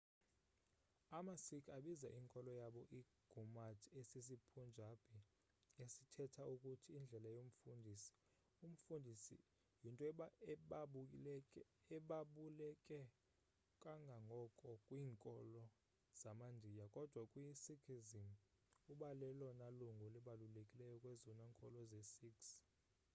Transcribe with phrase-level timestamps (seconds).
[1.17, 5.15] ama-sikh abiza inkolo yabo i-gurmat esisi-punjabi
[5.83, 8.15] esithetha ukuthi indlela yomfundisi
[8.65, 9.37] umfundisi
[9.83, 10.03] yinto
[11.95, 12.99] ebabuleke
[13.83, 15.61] kangangoko kwiinkolo
[16.21, 18.27] zama-ndiya kodwa kwi-sikhism
[18.91, 22.49] ubalelona lungu libalulekileyo kwezona nkolo zee-sikhs